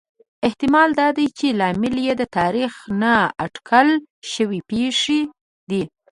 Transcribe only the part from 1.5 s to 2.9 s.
لامل یې د تاریخ